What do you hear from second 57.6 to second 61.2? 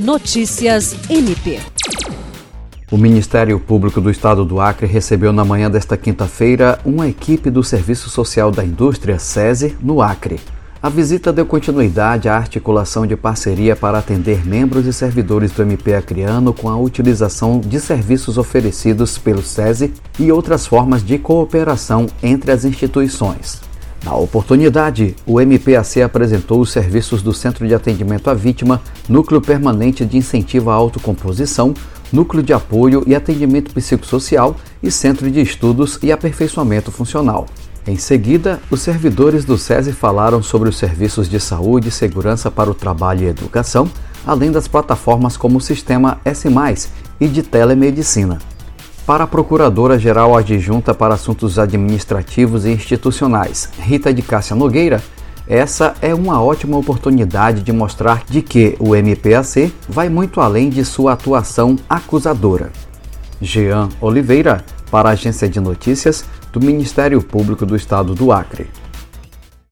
de mostrar de que o MPAC vai muito além de sua